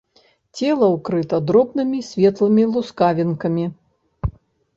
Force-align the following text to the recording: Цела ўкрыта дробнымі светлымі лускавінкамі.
Цела 0.61 0.87
ўкрыта 0.93 1.39
дробнымі 1.49 1.99
светлымі 2.09 2.63
лускавінкамі. 2.73 3.65